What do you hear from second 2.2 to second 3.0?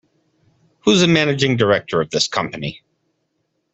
company?